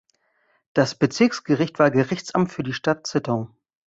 [0.73, 3.53] Das Bezirksgericht war Gerichtsamt für die Stadt Zittau.